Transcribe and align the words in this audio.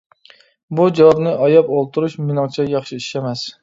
بۇ 0.79 0.87
جاۋابنى 1.01 1.35
ئاياپ 1.35 1.71
ئولتۇرۇش 1.77 2.19
مېنىڭچە 2.27 2.71
ياخشى 2.75 3.03
ئىش 3.03 3.17
ئەمەس. 3.19 3.51